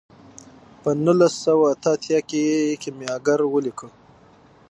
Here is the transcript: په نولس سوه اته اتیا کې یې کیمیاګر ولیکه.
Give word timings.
په 0.81 0.89
نولس 1.05 1.33
سوه 1.45 1.65
اته 1.73 1.89
اتیا 1.95 2.19
کې 2.29 2.39
یې 2.49 2.79
کیمیاګر 2.81 3.39
ولیکه. 3.47 3.87